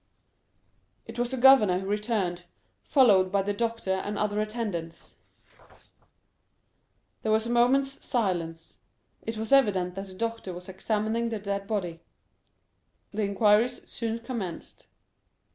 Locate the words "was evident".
9.37-9.93